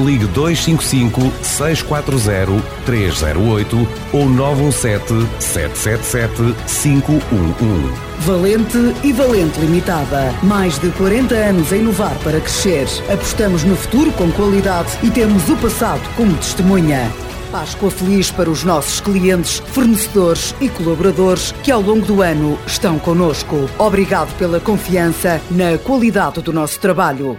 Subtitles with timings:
[0.00, 8.06] ligue 255 640 308 ou 917 777 511.
[8.20, 10.34] Valente e Valente Limitada.
[10.42, 12.86] Mais de 40 anos a inovar para crescer.
[13.12, 17.10] Apostamos no futuro com qualidade e temos o passado como testemunha.
[17.50, 22.98] Páscoa feliz para os nossos clientes, fornecedores e colaboradores que ao longo do ano estão
[22.98, 23.70] conosco.
[23.78, 27.38] Obrigado pela confiança na qualidade do nosso trabalho.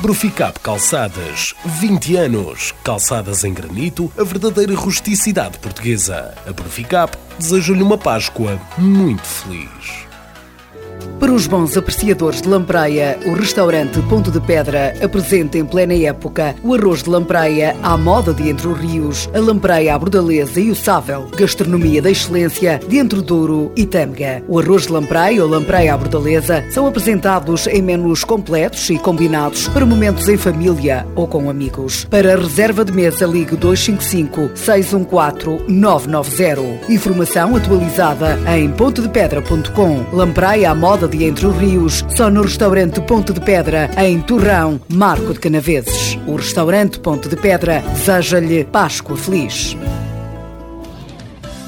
[0.00, 2.74] Bruficap Calçadas, 20 anos.
[2.84, 6.34] Calçadas em granito, a verdadeira rusticidade portuguesa.
[6.46, 10.05] A Bruficap deseja-lhe uma Páscoa muito feliz.
[11.18, 16.54] Para os bons apreciadores de lampreia, o restaurante Ponto de Pedra apresenta em plena época
[16.62, 20.70] o arroz de lampreia à moda de Entre os Rios, a lampreia à bordaleza e
[20.70, 24.42] o sável, gastronomia da excelência de Entre Douro e Tâmega.
[24.46, 29.68] O arroz de lampreia ou lampreia à bordaleza são apresentados em menus completos e combinados
[29.68, 32.04] para momentos em família ou com amigos.
[32.04, 36.92] Para a reserva de mesa, ligue 255 614 990.
[36.92, 40.04] Informação atualizada em pontodepedra.com.
[40.12, 44.80] Lampreia à moda de Entre os Rios, só no restaurante Ponte de Pedra, em Torrão,
[44.88, 46.18] Marco de Canaveses.
[46.26, 49.76] O restaurante Ponte de Pedra deseja-lhe Páscoa feliz.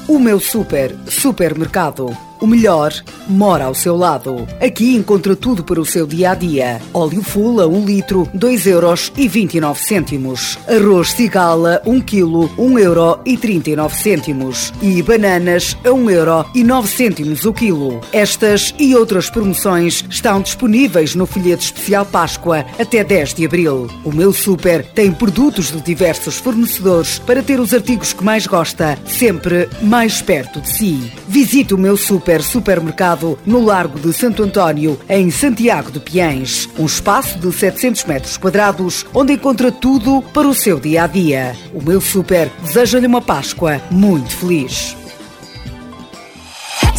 [0.07, 2.28] O meu super supermercado.
[2.41, 2.93] O melhor
[3.27, 4.47] mora ao seu lado.
[4.61, 6.81] Aqui encontra tudo para o seu dia a dia.
[6.93, 10.57] Óleo full a 1 litro, 2 euros e 29 cêntimos.
[10.65, 14.71] Arroz cigala 1 quilo, 1 euro e 39 cêntimos.
[14.81, 17.99] E bananas a 1 euro e 9 cêntimos o quilo.
[18.13, 23.89] Estas e outras promoções estão disponíveis no folheto especial Páscoa até 10 de abril.
[24.05, 28.97] O meu super tem produtos de diversos fornecedores para ter os artigos que mais gosta,
[29.05, 31.11] sempre mais perto de si.
[31.27, 36.69] Visite o meu super Super Supermercado no Largo de Santo António, em Santiago de Piens.
[36.77, 41.55] Um espaço de 700 metros quadrados, onde encontra tudo para o seu dia a dia.
[41.73, 44.95] O meu super deseja-lhe uma Páscoa muito feliz.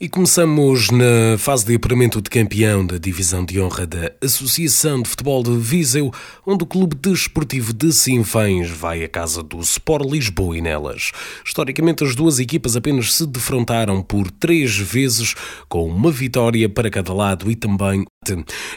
[0.00, 5.08] E começamos na fase de apuramento de campeão da Divisão de Honra da Associação de
[5.08, 6.10] Futebol de Viseu,
[6.44, 11.12] onde o Clube Desportivo de Sinfãs vai à casa do Sport Lisboa e nelas.
[11.46, 15.36] Historicamente, as duas equipas apenas se defrontaram por três vezes,
[15.68, 18.04] com uma vitória para cada lado e também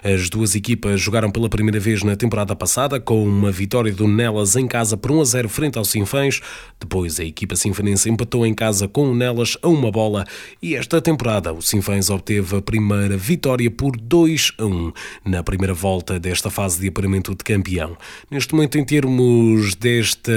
[0.04, 4.56] as duas equipas jogaram pela primeira vez na temporada passada, com uma vitória do Nelas
[4.56, 6.42] em casa por 1 a 0 frente ao Sinfãs.
[6.80, 10.26] Depois, a equipa sinfanense empatou em casa com o Nelas a uma bola
[10.62, 14.92] e esta temporada o Sinfãs obteve a primeira vitória por 2 a 1
[15.26, 17.98] na primeira volta desta fase de apuramento de campeão.
[18.30, 20.32] Neste momento, em termos desta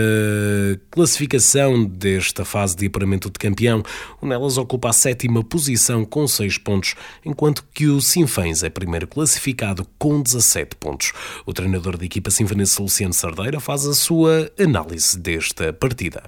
[0.91, 3.83] classificação desta fase de apuramento de campeão,
[4.21, 9.00] o Nelas ocupa a sétima posição com 6 pontos, enquanto que o Sinfãs é primeiro
[9.07, 11.13] classificado com 17 pontos.
[11.47, 16.23] O treinador da equipa sinfanense Luciano Sardeira faz a sua análise desta partida.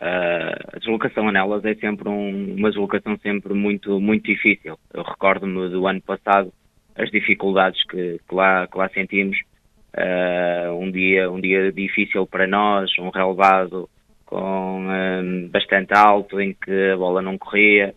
[0.00, 4.78] A deslocação a Nelas é sempre um, uma deslocação sempre muito, muito difícil.
[4.92, 6.52] Eu recordo-me do ano passado
[6.96, 9.38] as dificuldades que, que, lá, que lá sentimos.
[9.94, 13.90] Uh, um, dia, um dia difícil para nós, um relevado
[14.24, 17.94] com um, bastante alto em que a bola não corria.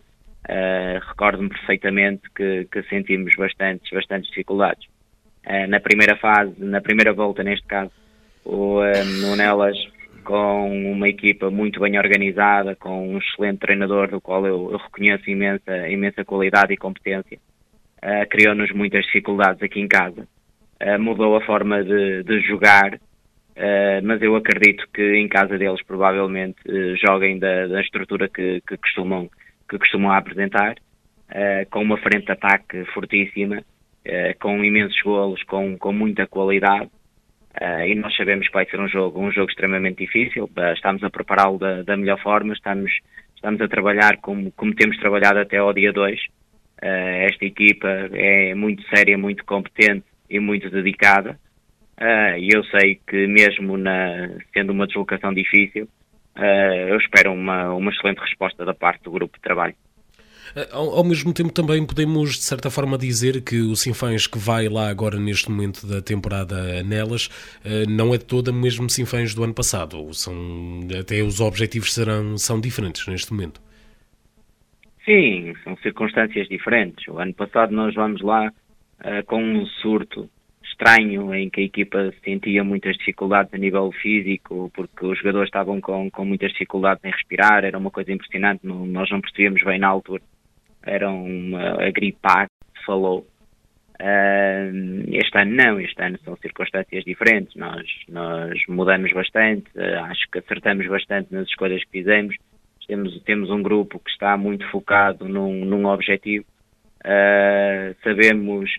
[0.48, 4.86] Uh, recordo-me perfeitamente que, que, sentimos bastantes, bastantes dificuldades.
[5.44, 7.90] Uh, na primeira fase, na primeira volta neste caso,
[8.44, 9.76] o, um, o Nelas
[10.26, 15.30] com uma equipa muito bem organizada, com um excelente treinador, do qual eu, eu reconheço
[15.30, 17.38] imensa, imensa qualidade e competência.
[18.02, 20.26] Uh, Criou-nos muitas dificuldades aqui em casa.
[20.82, 25.82] Uh, mudou a forma de, de jogar, uh, mas eu acredito que em casa deles
[25.86, 26.58] provavelmente
[27.00, 29.30] joguem da, da estrutura que, que, costumam,
[29.68, 30.76] que costumam apresentar,
[31.70, 33.62] com uma frente de ataque fortíssima,
[34.38, 36.88] com imensos golos, com, com muita qualidade
[37.60, 40.44] Uh, e nós sabemos que vai ser um jogo, um jogo extremamente difícil.
[40.44, 42.92] Uh, estamos a prepará-lo da, da, melhor forma, estamos,
[43.34, 46.20] estamos a trabalhar como, como temos trabalhado até ao dia 2.
[46.20, 46.24] Uh,
[46.82, 51.38] eh, esta equipa é muito séria, muito competente e muito dedicada.
[51.98, 55.88] E eu sei que, mesmo na, sendo uma deslocação difícil,
[56.36, 59.74] eu espero uma, uma excelente resposta da parte do grupo de trabalho.
[60.54, 64.38] Eh, ao, ao, mesmo tempo, também podemos, de certa forma, dizer que o Sinfãs que
[64.38, 67.28] vai lá agora neste momento da temporada nelas
[67.64, 70.12] eh, não é todo o mesmo Sinfãs do ano passado.
[70.14, 70.34] São,
[70.98, 73.60] até os objetivos serão, são diferentes neste momento.
[75.04, 77.06] Sim, são circunstâncias diferentes.
[77.08, 80.28] O ano passado nós vamos lá uh, com um surto
[80.76, 85.80] estranho em que a equipa sentia muitas dificuldades a nível físico, porque os jogadores estavam
[85.80, 89.78] com, com muitas dificuldades em respirar, era uma coisa impressionante, não, nós não percebíamos bem
[89.78, 90.22] na altura.
[90.84, 93.26] Era uma, a que se falou.
[93.98, 100.30] Uh, este ano não, este ano são circunstâncias diferentes, nós, nós mudamos bastante, uh, acho
[100.30, 102.36] que acertamos bastante nas escolhas que fizemos,
[102.86, 106.44] temos, temos um grupo que está muito focado num, num objetivo,
[107.00, 108.70] uh, sabemos,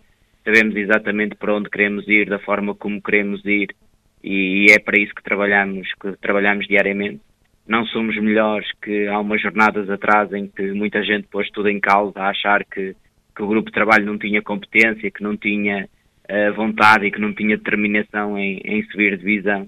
[0.48, 3.76] sabemos exatamente para onde queremos ir, da forma como queremos ir
[4.24, 7.20] e, é para isso que trabalhamos, que trabalhamos diariamente
[7.68, 11.80] não somos melhores que há umas jornadas atrás em que muita gente pôs tudo em
[11.80, 12.96] causa a achar que,
[13.36, 15.90] que o grupo de trabalho não tinha competência, que não tinha
[16.30, 19.64] uh, vontade e que não tinha determinação em, em subir divisão.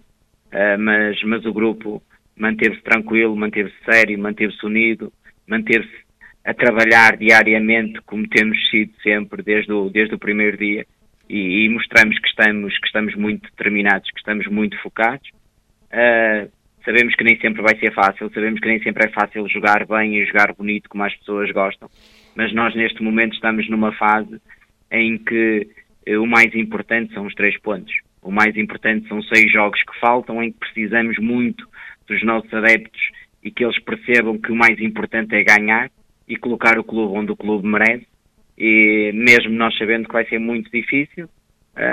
[0.47, 2.01] Uh, mas, mas o grupo
[2.37, 5.11] manteve-se tranquilo, manteve-se sério, manteve-se unido,
[5.45, 6.08] manteve-se
[6.49, 10.85] a trabalhar diariamente como temos sido sempre desde o, desde o primeiro dia
[11.29, 15.29] e, e mostramos que estamos, que estamos muito determinados, que estamos muito focados.
[15.91, 16.49] Uh,
[16.85, 20.17] Sabemos que nem sempre vai ser fácil, sabemos que nem sempre é fácil jogar bem
[20.17, 21.89] e jogar bonito como as pessoas gostam,
[22.35, 24.41] mas nós neste momento estamos numa fase
[24.89, 25.67] em que
[26.05, 27.93] eh, o mais importante são os três pontos.
[28.21, 31.67] O mais importante são seis jogos que faltam, em que precisamos muito
[32.07, 33.01] dos nossos adeptos
[33.43, 35.91] e que eles percebam que o mais importante é ganhar
[36.29, 38.07] e colocar o clube onde o clube merece.
[38.57, 41.27] E mesmo nós sabendo que vai ser muito difícil,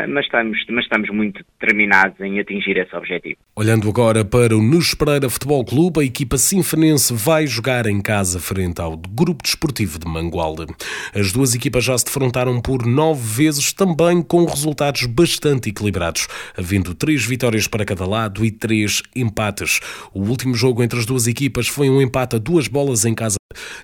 [0.08, 3.36] mas estamos, mas estamos muito determinados em atingir esse objetivo.
[3.54, 8.40] Olhando agora para o Nos Pereira Futebol Clube, a equipa sinfonense vai jogar em casa
[8.40, 10.66] frente ao Grupo Desportivo de Mangualde.
[11.14, 16.94] As duas equipas já se defrontaram por nove vezes, também com resultados bastante equilibrados, havendo
[16.94, 19.80] três vitórias para cada lado e três empates.
[20.12, 23.36] O último jogo entre as duas equipas foi um empate a duas bolas em casa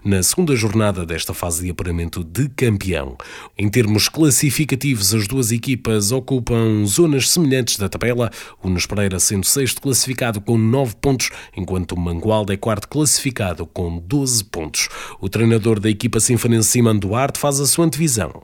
[0.05, 3.17] na segunda jornada desta fase de apuramento de campeão.
[3.57, 8.31] Em termos classificativos, as duas equipas ocupam zonas semelhantes da tabela,
[8.63, 13.67] o Nunes Pereira sendo sexto classificado com 9 pontos, enquanto o Mangualde é quarto classificado
[13.67, 14.89] com 12 pontos.
[15.21, 18.43] O treinador da equipa sinfonense Simão Duarte faz a sua antevisão.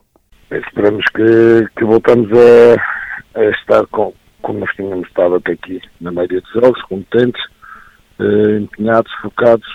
[0.51, 4.13] Esperamos que, que voltamos a, a estar com,
[4.43, 7.43] como nós tínhamos estado até aqui na maioria dos jogos, competentes,
[8.19, 9.67] eh, empenhados, focados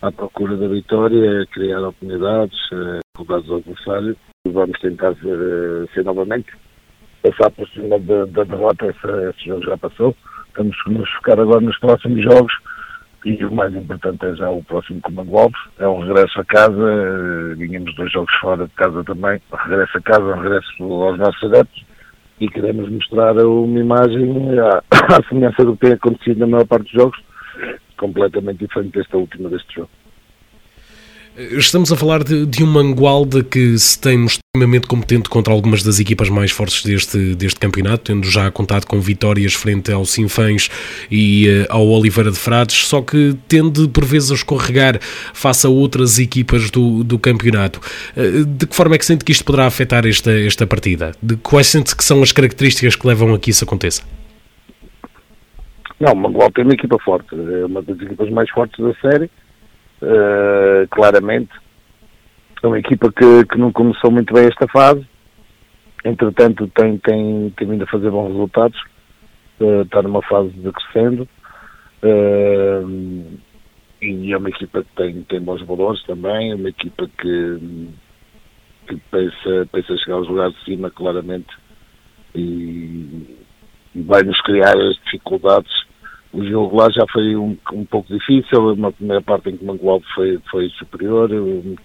[0.00, 2.58] à procura da vitória, criar oportunidades,
[3.16, 4.16] colocados ao adversário.
[4.46, 6.50] Vamos tentar ser, eh, ser novamente,
[7.30, 10.14] passar por cima da, da derrota, esse, esse jogo já passou.
[10.54, 12.52] Temos que nos focar agora nos próximos jogos
[13.24, 15.60] e o mais importante é já o próximo Comando Alves.
[15.78, 19.40] É um regresso a casa, eh, vínhamos dois jogos fora de casa também.
[19.52, 21.84] Regresso a casa, regresso aos nossos adeptos
[22.40, 24.82] e queremos mostrar uma imagem à,
[25.16, 27.18] à semelhança do que tem acontecido na maior parte dos jogos
[27.96, 29.90] completamente diferente desta última deste jogo.
[31.38, 36.00] Estamos a falar de, de um Mangualde que se tem extremamente competente contra algumas das
[36.00, 40.68] equipas mais fortes deste, deste campeonato, tendo já contado com vitórias frente ao Sinfãs
[41.08, 45.70] e uh, ao Oliveira de Frades, só que tende por vezes a escorregar face a
[45.70, 47.80] outras equipas do, do campeonato.
[48.16, 51.12] Uh, de que forma é que sente que isto poderá afetar esta, esta partida?
[51.22, 54.02] De quais sente que são as características que levam a que isso aconteça?
[56.00, 59.30] Não, o Mangual tem uma equipa forte, é uma das equipas mais fortes da série,
[60.02, 61.52] uh, claramente.
[62.62, 65.06] É uma equipa que, que não começou muito bem esta fase,
[66.04, 68.80] entretanto tem, tem, tem vindo a fazer bons resultados,
[69.60, 71.28] uh, está numa fase de crescendo.
[72.02, 73.38] Uh,
[74.00, 77.88] e é uma equipa que tem, tem bons valores também, é uma equipa que,
[78.86, 81.48] que pensa, pensa chegar aos lugares de cima claramente
[82.34, 83.36] e,
[83.94, 85.87] e vai nos criar as dificuldades.
[86.32, 89.66] O jogo lá já foi um, um pouco difícil, uma primeira parte em que o
[89.66, 91.30] Mangualde foi, foi superior,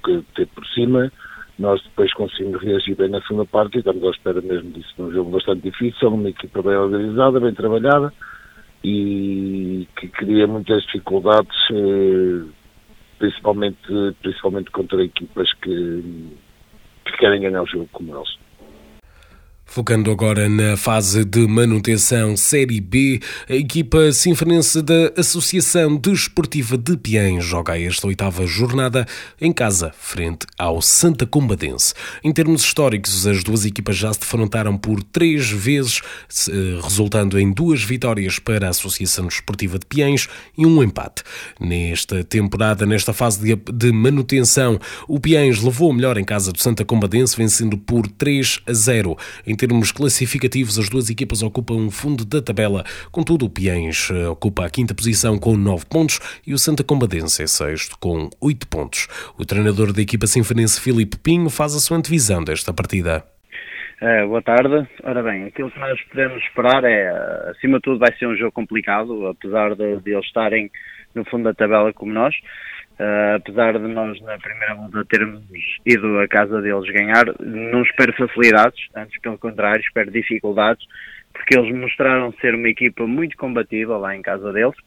[0.04, 1.12] que teve por cima,
[1.58, 5.12] nós depois conseguimos reagir bem na segunda parte e estamos à espera mesmo disso, num
[5.12, 8.12] jogo bastante difícil, uma equipa bem organizada, bem trabalhada
[8.84, 12.44] e que cria muitas dificuldades, eh,
[13.18, 13.78] principalmente,
[14.22, 16.04] principalmente contra equipas que,
[17.06, 18.43] que querem ganhar o jogo como eles.
[19.66, 26.96] Focando agora na fase de manutenção Série B, a equipa sinfonense da Associação Desportiva de
[26.96, 29.04] Piens joga esta oitava jornada
[29.42, 31.96] em casa, frente ao Santa Combadense.
[32.24, 36.02] Em termos históricos, as duas equipas já se defrontaram por três vezes,
[36.84, 41.24] resultando em duas vitórias para a Associação Desportiva de Piens e um empate.
[41.60, 46.86] Nesta temporada, nesta fase de manutenção, o Piens levou o melhor em casa do Santa
[46.86, 49.18] Combadense, vencendo por 3 a 0.
[49.48, 52.84] Em termos classificativos, as duas equipas ocupam um fundo da tabela.
[53.12, 57.44] Contudo, o Piens eh, ocupa a quinta posição com 9 pontos e o Santa Combadense
[57.44, 59.08] é sexto com 8 pontos.
[59.38, 63.24] O treinador da equipa sinfonense, Filipe Pinho, faz a sua antevisão desta partida.
[64.02, 64.88] É, boa tarde.
[65.04, 67.10] Ora bem, aquilo que nós podemos esperar é,
[67.52, 70.70] acima de tudo, vai ser um jogo complicado, apesar de, de eles estarem
[71.16, 72.36] no fundo da tabela como nós.
[73.04, 75.44] Uh, apesar de nós na primeira volta termos
[75.86, 80.86] ido à casa deles ganhar, não espero facilidades, antes pelo contrário, espero dificuldades,
[81.34, 84.78] porque eles mostraram ser uma equipa muito combativa lá em casa deles,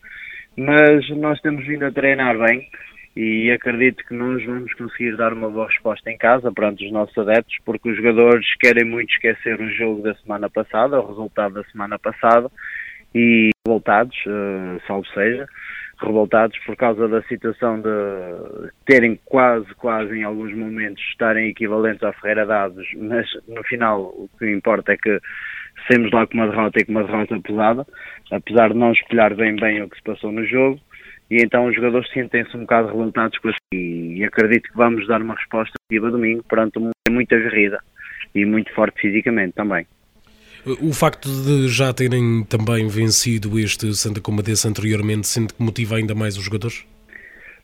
[0.57, 2.67] mas nós temos vindo a treinar bem
[3.15, 7.19] e acredito que nós vamos conseguir dar uma boa resposta em casa perante os nossos
[7.19, 11.65] adeptos, porque os jogadores querem muito esquecer o jogo da semana passada, o resultado da
[11.65, 12.51] semana passada,
[13.15, 15.47] e voltados, uh, salvo seja,
[16.01, 22.13] revoltados por causa da situação de terem quase, quase em alguns momentos estarem equivalentes à
[22.13, 25.21] Ferreira Dados, mas no final o que importa é que
[25.89, 27.87] saímos lá com uma derrota e com uma derrota pesada,
[28.31, 30.81] apesar de não espelhar bem bem o que se passou no jogo,
[31.31, 35.21] e então os jogadores sentem-se um bocado revoltados com isso e acredito que vamos dar
[35.21, 37.81] uma resposta ativa domingo perante uma muito aguerrida
[38.35, 39.87] e muito forte fisicamente também.
[40.67, 46.13] O facto de já terem também vencido este Santa Combadense anteriormente, sente que motiva ainda
[46.13, 46.85] mais os jogadores?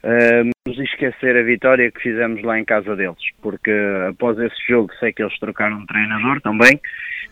[0.05, 3.73] Uh, vamos esquecer a vitória que fizemos lá em casa deles, porque
[4.09, 6.81] após esse jogo sei que eles trocaram um treinador também,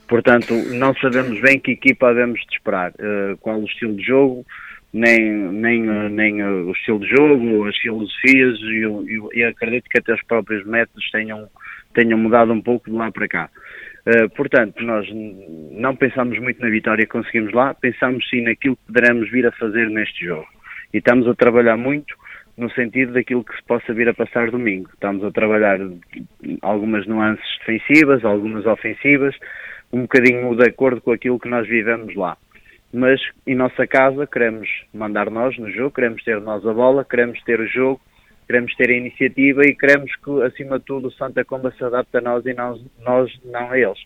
[0.09, 4.45] portanto não sabemos bem que equipa devemos de esperar, uh, qual o estilo de jogo,
[4.93, 5.21] nem,
[5.53, 10.15] nem, uh, nem o estilo de jogo, as filosofias e, e, e acredito que até
[10.15, 11.49] os próprios métodos tenham,
[11.95, 13.51] tenham mudado um pouco de lá para cá.
[14.11, 18.93] Uh, portanto, nós não pensamos muito na vitória que conseguimos lá, pensamos sim naquilo que
[18.93, 20.49] poderemos vir a fazer neste jogo.
[20.93, 22.17] E estamos a trabalhar muito
[22.57, 24.91] no sentido daquilo que se possa vir a passar domingo.
[24.93, 25.79] Estamos a trabalhar
[26.61, 29.37] algumas nuances defensivas, algumas ofensivas,
[29.93, 32.37] um bocadinho de acordo com aquilo que nós vivemos lá.
[32.93, 37.41] Mas em nossa casa queremos mandar nós no jogo, queremos ter nós a bola, queremos
[37.45, 38.01] ter o jogo
[38.51, 42.17] queremos ter a iniciativa e queremos que, acima de tudo, o Santa Comba se adapte
[42.17, 44.01] a nós e nós, nós não a eles.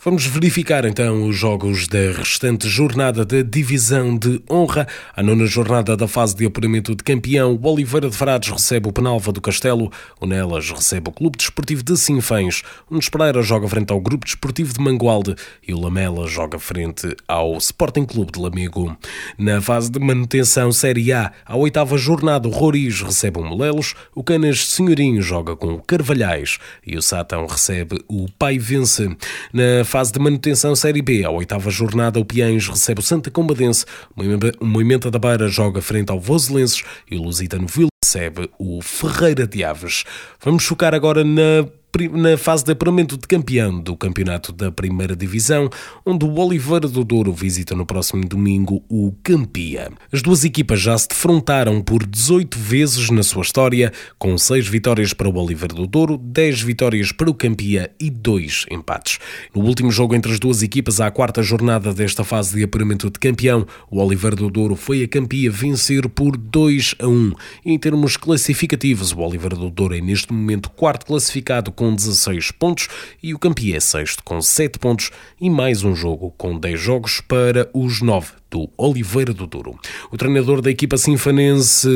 [0.00, 4.86] Vamos verificar então os jogos da restante jornada da Divisão de Honra.
[5.12, 8.92] A nona jornada da fase de apuramento de campeão, o Oliveira de Frades recebe o
[8.92, 9.90] Penalva do Castelo,
[10.20, 14.72] o Nelas recebe o Clube Desportivo de Sinfãs, o Nespereira joga frente ao Grupo Desportivo
[14.72, 15.34] de Mangualde
[15.66, 18.96] e o Lamela joga frente ao Sporting Clube de Lamego.
[19.36, 24.22] Na fase de manutenção Série A, a oitava jornada, o Roriz recebe o Molelos, o
[24.22, 29.08] Canas Senhorinho joga com o Carvalhais e o Satão recebe o Pai Vence.
[29.52, 33.86] Na fase de manutenção Série B, à oitava jornada, o Piães recebe o Santa Combadense,
[34.14, 39.46] o Moimenta da Beira joga frente ao Voselenses e o Lusitano Vila recebe o Ferreira
[39.46, 40.04] de Aves.
[40.44, 41.66] Vamos focar agora na
[42.06, 45.68] na fase de apuramento de campeão do campeonato da primeira divisão,
[46.06, 49.90] onde o Oliveira do Douro visita no próximo domingo o Campia.
[50.12, 55.12] As duas equipas já se defrontaram por 18 vezes na sua história, com 6 vitórias
[55.12, 59.18] para o Oliveira do Douro, 10 vitórias para o Campia e 2 empates.
[59.54, 63.18] No último jogo entre as duas equipas, à quarta jornada desta fase de apuramento de
[63.18, 67.32] campeão, o Oliveira do Douro foi a Campia vencer por 2 a 1.
[67.64, 72.50] Em termos classificativos, o Oliveira do Douro é neste momento quarto classificado com com 16
[72.52, 76.78] pontos e o Campia é sexto com 7 pontos e mais um jogo com 10
[76.78, 79.78] jogos para os 9 do Oliveira do Douro.
[80.12, 81.88] O treinador da equipa sinfanense,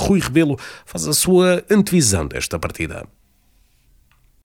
[0.00, 3.06] Rui Rebelo, faz a sua antevisão desta partida.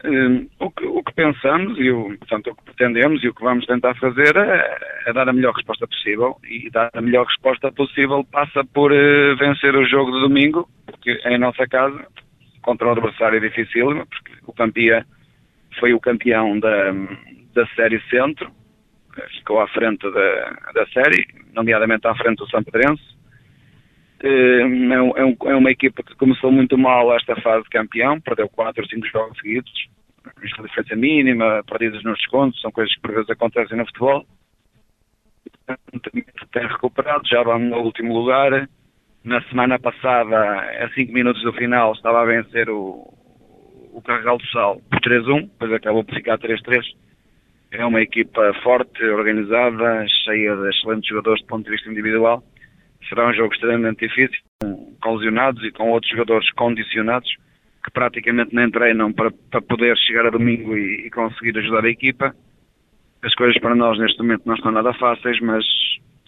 [0.04, 3.44] Hum, o, que, o, que, pensamos e o, portanto, o que pretendemos e o que
[3.44, 4.78] vamos tentar fazer é,
[5.08, 9.36] é, dar a melhor resposta possível e dar a melhor resposta possível passa por uh,
[9.40, 12.06] vencer o jogo de domingo, porque é em nossa casa,
[12.66, 15.06] contra o adversário difícil, porque o Campia
[15.80, 16.92] foi o campeão da,
[17.54, 18.52] da Série Centro,
[19.38, 23.04] ficou à frente da, da série, nomeadamente à frente do São Pedrense.
[24.24, 28.50] Hum, é, um, é, uma equipa que começou muito mal esta fase de campeão, perdeu
[28.50, 29.72] 4 ou 5 jogos seguidos,
[30.42, 34.26] isto é diferença mínima, perdidas nos descontos, são coisas que por vezes acontecem no futebol.
[36.52, 38.68] Tem recuperado, já vamos no último lugar.
[39.26, 40.38] Na semana passada,
[40.86, 43.12] a 5 minutos do final, estava a vencer o,
[43.92, 46.84] o Carregal do Sal por 3-1, depois acabou por ficar 3-3.
[47.72, 52.44] É uma equipa forte, organizada, cheia de excelentes jogadores do ponto de vista individual.
[53.10, 54.40] Será um jogo extremamente difícil,
[55.02, 57.36] com lesionados e com outros jogadores condicionados
[57.84, 61.90] que praticamente nem treinam para, para poder chegar a domingo e, e, conseguir ajudar a
[61.90, 62.32] equipa.
[63.24, 65.66] As coisas para nós neste momento não estão nada fáceis, mas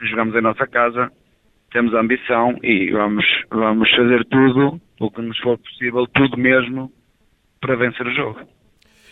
[0.01, 1.12] jogamos em nossa casa,
[1.72, 6.92] temos ambição e vamos, vamos fazer tudo o que nos for possível, tudo mesmo,
[7.60, 8.40] para vencer o jogo.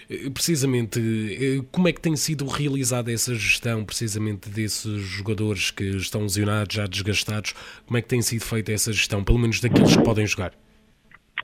[0.09, 5.83] Eh, precisamente, eh, como é que tem sido realizada essa gestão, precisamente desses jogadores que
[5.83, 7.53] estão lesionados, já desgastados?
[7.85, 10.51] Como é que tem sido feita essa gestão, pelo menos daqueles que podem jogar?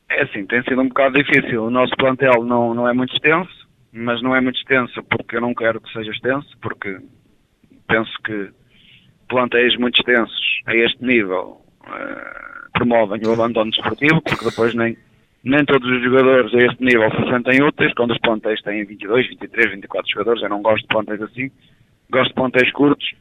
[0.10, 1.66] É assim, tem sido um bocado difícil.
[1.66, 5.42] O nosso plantel não, não é muito extenso, mas não é muito extenso porque eu
[5.42, 6.98] não quero que seja extenso, porque
[7.88, 8.50] penso que
[9.32, 14.98] plantéis muito extensos a este nível uh, promovem o abandono desportivo, porque depois nem,
[15.44, 19.30] nem todos os jogadores a este nível se sentem úteis, quando os plantéis têm 22,
[19.30, 21.50] 23, 24 jogadores, eu não gosto de plantéis assim,
[22.10, 23.12] gosto de plantéis curtos,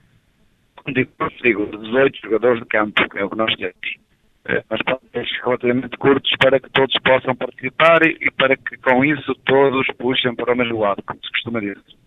[0.88, 1.11] digo,
[1.43, 4.00] digo 18 jogadores de campo, que é o que nós temos.
[4.47, 9.05] Eh, mas plantéis relativamente curtos para que todos possam participar e, e, para que com
[9.05, 12.00] isso todos puxem para o mesmo lado, como se costuma dizer.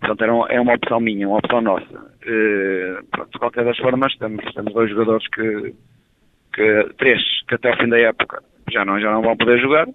[0.00, 2.10] Portanto, era é uma opção minha, uma opção nossa.
[3.10, 5.74] Pronto, de qualquer das formas, temos, temos dois jogadores que,
[6.54, 9.86] que, três, que até ao fim da época já não, já não vão poder jogar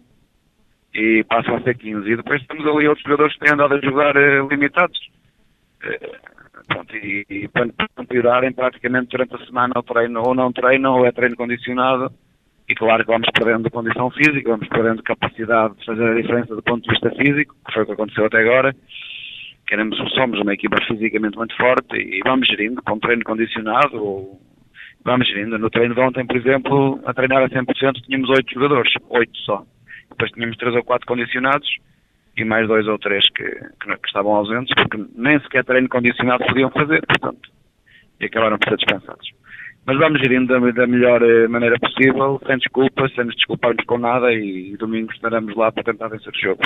[0.93, 2.09] e passam a ser 15.
[2.09, 4.99] E depois temos ali outros jogadores que têm andado a jogar uh, limitados.
[5.83, 6.35] Uh,
[6.67, 10.97] Pronto, e, e para não piorarem praticamente durante a semana o treino ou não treino
[10.97, 12.11] ou é treino condicionado
[12.67, 16.63] e claro que vamos perdendo condição física, vamos perdendo capacidade de fazer a diferença do
[16.63, 18.75] ponto de vista físico, que foi o que aconteceu até agora.
[19.67, 24.41] Queremos, somos uma equipa fisicamente muito forte e vamos gerindo com treino condicionado ou
[25.03, 25.57] vamos gerindo.
[25.57, 29.65] No treino de ontem, por exemplo, a treinar a 100% tínhamos 8 jogadores, 8 só.
[30.09, 31.67] Depois tínhamos 3 ou 4 condicionados
[32.37, 36.45] e mais dois ou três que, que, que, estavam ausentes, porque nem sequer treino condicionado
[36.45, 37.49] podiam fazer, portanto,
[38.19, 39.31] e acabaram por ser dispensados.
[39.87, 44.33] Mas vamos gerindo da, melhor eh, maneira possível, sem desculpas, sem nos desculparmos com nada
[44.33, 46.61] e, domingo estaremos lá para tentar vencer o jogo.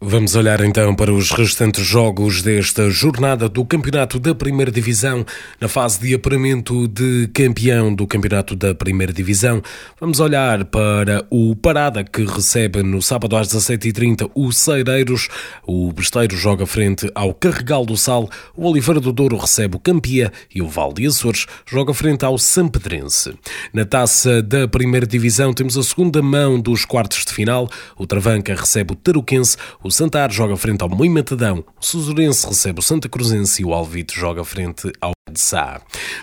[0.00, 5.24] Vamos olhar então para os restantes jogos desta jornada do Campeonato da Primeira Divisão,
[5.60, 9.60] na fase de apuramento de campeão do Campeonato da Primeira Divisão.
[9.98, 15.28] Vamos olhar para o Parada, que recebe no sábado às 17h30 o Ceireiros,
[15.66, 20.30] o Besteiro joga frente ao Carregal do Sal, o Oliveira do Douro recebe o Campia
[20.54, 23.34] e o Val de Açores joga frente ao Sampedrense.
[23.72, 27.68] Na taça da primeira divisão temos a segunda mão dos quartos de final.
[27.96, 32.82] O Travanca recebe o Taruquense, o Santar joga frente ao Moimatadão, o Suzurense recebe o
[32.82, 35.80] Santa Cruzense e o Alvito joga frente ao de Sá.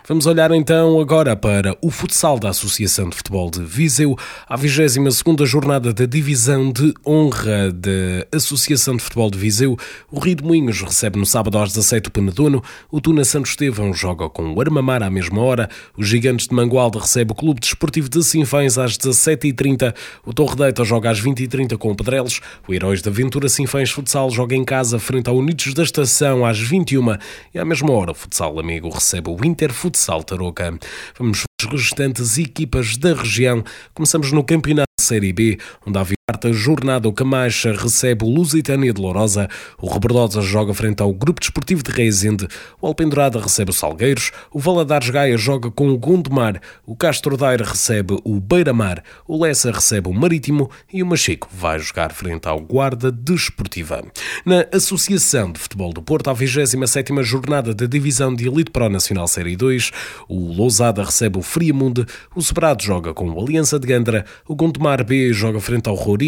[0.08, 4.16] Vamos olhar então agora para o futsal da Associação de Futebol de Viseu,
[4.48, 9.76] a 22ª jornada da Divisão de Honra da Associação de Futebol de Viseu.
[10.12, 13.92] O Rio de Moinhos recebe no sábado às 17 o Penedono, o Tuna Santo Estevão
[13.92, 18.10] joga com o Armamar à mesma hora, os Gigantes de Mangualde recebe o Clube Desportivo
[18.10, 19.96] de Sinfães às 17h30,
[20.26, 24.30] o Torre Deita joga às 20h30 com o Pedrelos, o Heróis da Aventura Sinfães Futsal
[24.30, 27.16] joga em casa frente ao Unidos da Estação às 21
[27.54, 30.78] e à mesma hora o Futsal Amigo recebe o Inter Futsal Tarouca.
[31.18, 33.64] Vamos as restantes equipas da região.
[33.94, 39.02] Começamos no Campeonato Série B, onde há quarta jornada o Camacha recebe o Lusitânia de
[39.02, 42.48] Lourosa, o Rebordosa joga frente ao Grupo Desportivo de Reisende,
[42.82, 47.66] o Alpendurada recebe o Salgueiros, o Valadares Gaia joga com o Gondomar, o Castro Daire
[47.66, 52.62] recebe o Beira-Mar, o Lessa recebe o Marítimo e o Machico vai jogar frente ao
[52.62, 54.02] Guarda Desportiva.
[54.46, 59.28] Na Associação de Futebol do Porto, a 27ª jornada da Divisão de Elite Pro Nacional
[59.28, 59.92] Série 2,
[60.30, 65.04] o Lousada recebe o Friamunde, o Sobrado joga com o Aliança de Gandra, o Gondomar
[65.04, 66.21] B joga frente ao Rouro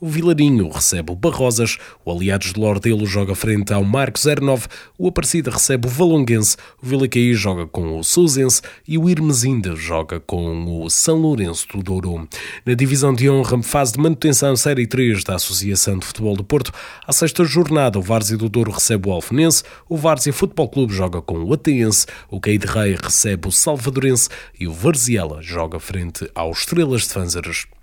[0.00, 5.06] O Vilarinho recebe o Barrosas, o Aliados de Lordelo joga frente ao Marco 09, o
[5.06, 10.18] Aparecida recebe o Valonguense, o Vila Caí joga com o Sousense e o Irmesinda joga
[10.18, 12.26] com o São Lourenço do Douro.
[12.64, 16.72] Na divisão de honra, fase de manutenção Série 3 da Associação de Futebol do Porto,
[17.06, 21.20] à sexta jornada, o Várzea do Douro recebe o Alfenense, o Várzea Futebol Clube joga
[21.20, 26.30] com o Ateense, o Caí de Rei recebe o Salvadorense e o Varziela joga frente
[26.34, 27.73] aos Estrelas de Fanzeres.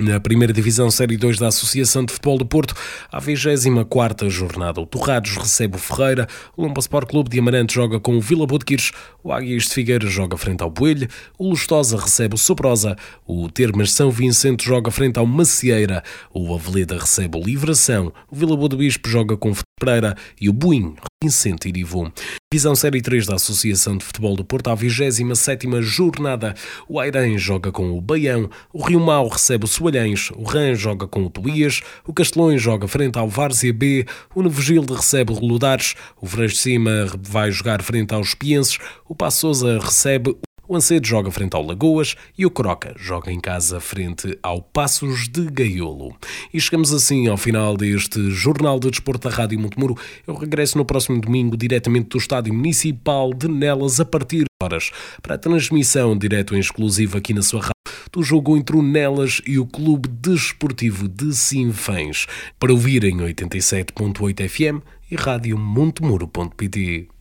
[0.00, 2.72] Na primeira divisão Série 2 da Associação de Futebol do Porto,
[3.10, 7.98] à 24 jornada, o Torrados recebe o Ferreira, o Lomba Sport Clube de Amarante joga
[7.98, 8.92] com o Vila Botequires,
[9.24, 12.94] o Águias de Figueira joga frente ao Boelho, o Lustosa recebe o Soprosa,
[13.26, 18.56] o Termas São Vicente joga frente ao Macieira, o Aveleda recebe o Livração, o Vila
[18.56, 22.12] Boa do Bispo joga com o Pereira e o Buim Vicente Irivo.
[22.52, 26.54] Divisão Série 3 da Associação de Futebol do Porto, à 27ª jornada.
[26.88, 31.08] O Airém joga com o Baião, o Rio Mau recebe o Soalhães, o Ran joga
[31.08, 35.96] com o Tolias, o Castelões joga frente ao Várzea B, o Nevogilde recebe o Ludares,
[36.20, 40.36] o Freixo de Cima vai jogar frente aos Pienses, o Passosa recebe
[40.68, 45.26] o Ancedo joga frente ao Lagoas e o Croca joga em casa frente ao Passos
[45.26, 46.14] de Gaiolo.
[46.52, 49.96] E chegamos assim ao final deste Jornal de Desporto da Rádio Montemuro.
[50.26, 54.90] Eu regresso no próximo domingo diretamente do Estádio Municipal de Nelas a partir de horas
[55.22, 57.72] para a transmissão direto e exclusiva aqui na sua rádio
[58.12, 62.26] do jogo entre o Nelas e o Clube Desportivo de Sinfãs
[62.58, 67.17] para ouvir em 87.8 FM e radiomontemuro.pt.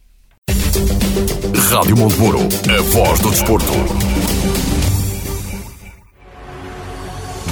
[1.70, 3.74] Rádio Montemuro, a voz do desporto.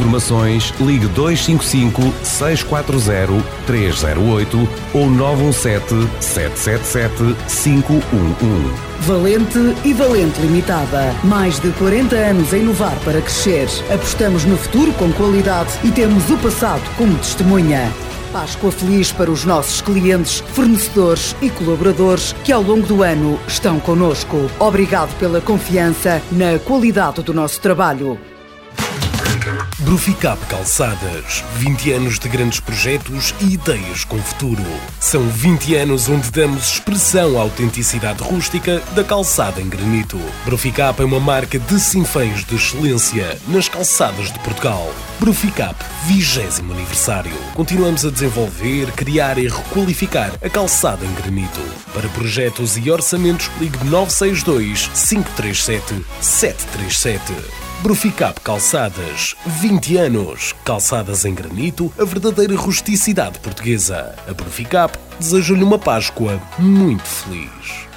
[0.00, 8.90] informações, ligue 255 640 308 ou 917 777 511.
[9.00, 11.14] Valente e Valente Limitada.
[11.24, 13.68] Mais de 40 anos a inovar para crescer.
[13.92, 17.90] Apostamos no futuro com qualidade e temos o passado como testemunha.
[18.32, 23.80] Páscoa feliz para os nossos clientes, fornecedores e colaboradores que ao longo do ano estão
[23.80, 24.48] conosco.
[24.60, 28.29] Obrigado pela confiança na qualidade do nosso trabalho.
[29.90, 31.42] Bruficap Calçadas.
[31.56, 34.62] 20 anos de grandes projetos e ideias com futuro.
[35.00, 40.16] São 20 anos onde damos expressão à autenticidade rústica da calçada em granito.
[40.44, 44.94] Bruficap é uma marca de sinfãs de excelência nas calçadas de Portugal.
[45.18, 45.74] Bruficap,
[46.06, 47.36] 20 aniversário.
[47.54, 51.60] Continuamos a desenvolver, criar e requalificar a calçada em granito.
[51.92, 57.69] Para projetos e orçamentos, ligue 962 537 737.
[57.82, 60.54] Bruficap Calçadas, 20 anos.
[60.64, 64.14] Calçadas em granito, a verdadeira rusticidade portuguesa.
[64.28, 67.89] A Bruficap deseja-lhe uma Páscoa muito feliz.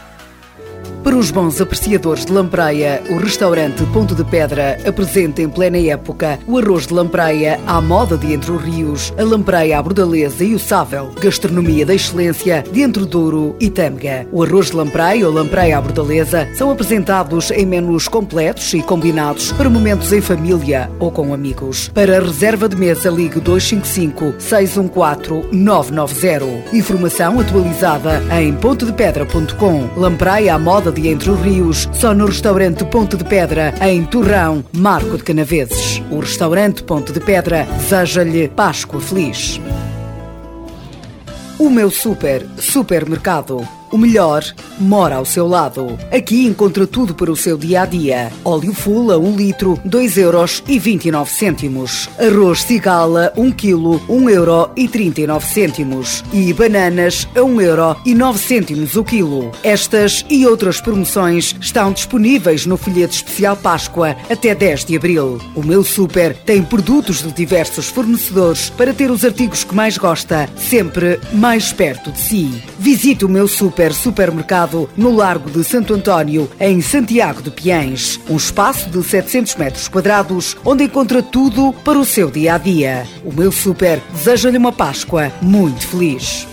[1.03, 6.39] Para os bons apreciadores de lampreia, o restaurante Ponto de Pedra apresenta em plena época
[6.47, 10.55] o arroz de lampreia à moda de Entre os Rios, a lampreia à bordaleza e
[10.55, 14.25] o sável, gastronomia da excelência de Entre Douro e Tâmega.
[14.31, 19.51] O arroz de lampreia ou lampreia à bordaleza são apresentados em menus completos e combinados
[19.51, 21.89] para momentos em família ou com amigos.
[21.89, 26.77] Para reserva de mesa, ligue 255 614 990.
[26.77, 29.89] Informação atualizada em pontodepedra.com.
[29.97, 34.63] Lampreia à moda de Entre os Rios, só no restaurante Ponte de Pedra, em Torrão,
[34.71, 36.01] Marco de Canaveses.
[36.11, 39.59] O restaurante Ponte de Pedra deseja-lhe Páscoa feliz.
[41.59, 43.67] O meu super supermercado.
[43.93, 44.43] O melhor
[44.79, 45.99] mora ao seu lado.
[46.11, 48.31] Aqui encontra tudo para o seu dia a dia.
[48.43, 52.09] Óleo full a 1 litro, 2 euros e 29 cêntimos.
[52.17, 56.23] Arroz cigala 1 quilo, 1 euro e 39 cêntimos.
[56.33, 59.51] E bananas a 1 euro e 9 cêntimos o quilo.
[59.61, 65.39] Estas e outras promoções estão disponíveis no folheto especial Páscoa até 10 de abril.
[65.53, 70.49] O meu super tem produtos de diversos fornecedores para ter os artigos que mais gosta,
[70.57, 72.63] sempre mais perto de si.
[72.79, 78.19] Visite o meu super Super Supermercado no Largo de Santo António, em Santiago de Piens.
[78.29, 83.05] Um espaço de 700 metros quadrados onde encontra tudo para o seu dia a dia.
[83.25, 86.52] O meu super deseja-lhe uma Páscoa muito feliz.